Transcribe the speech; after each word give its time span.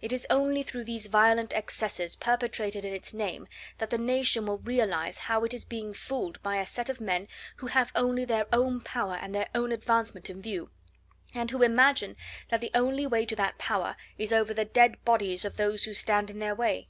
It 0.00 0.10
is 0.10 0.26
only 0.30 0.62
through 0.62 0.84
these 0.84 1.04
violent 1.04 1.52
excesses 1.52 2.16
perpetrated 2.16 2.86
in 2.86 2.94
its 2.94 3.12
name 3.12 3.46
that 3.76 3.90
the 3.90 3.98
nation 3.98 4.46
will 4.46 4.56
realise 4.56 5.18
how 5.18 5.44
it 5.44 5.52
is 5.52 5.66
being 5.66 5.92
fooled 5.92 6.42
by 6.42 6.56
a 6.56 6.66
set 6.66 6.88
of 6.88 6.98
men 6.98 7.28
who 7.56 7.66
have 7.66 7.92
only 7.94 8.24
their 8.24 8.46
own 8.54 8.80
power 8.80 9.16
and 9.16 9.34
their 9.34 9.50
own 9.54 9.72
advancement 9.72 10.30
in 10.30 10.40
view, 10.40 10.70
and 11.34 11.50
who 11.50 11.62
imagine 11.62 12.16
that 12.48 12.62
the 12.62 12.70
only 12.74 13.06
way 13.06 13.26
to 13.26 13.36
that 13.36 13.58
power 13.58 13.96
is 14.16 14.32
over 14.32 14.54
the 14.54 14.64
dead 14.64 15.04
bodies 15.04 15.44
of 15.44 15.58
those 15.58 15.84
who 15.84 15.92
stand 15.92 16.30
in 16.30 16.38
their 16.38 16.54
way. 16.54 16.88